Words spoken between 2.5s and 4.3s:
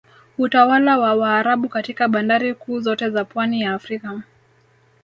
kuu zote za pwani ya Afrika